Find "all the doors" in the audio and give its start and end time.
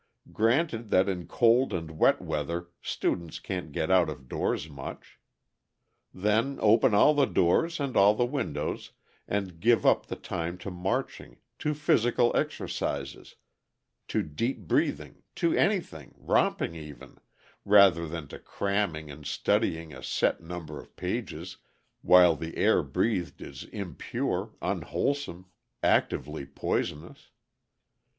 6.95-7.79